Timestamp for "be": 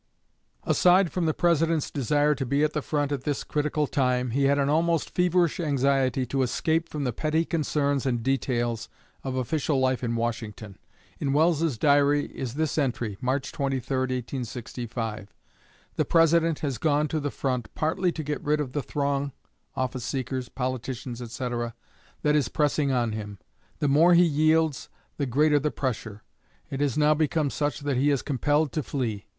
2.43-2.63